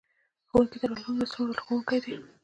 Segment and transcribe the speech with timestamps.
[0.49, 2.13] ښوونکي د راتلونکو نسلونو لارښوونکي دي.